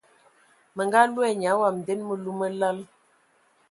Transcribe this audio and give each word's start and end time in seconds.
Mə 0.75 0.81
nga 0.87 1.01
loe 1.13 1.29
nya 1.41 1.51
wam 1.59 1.75
nden 1.81 2.01
məlu 2.07 2.31
mə 2.39 2.47
lal. 2.59 2.77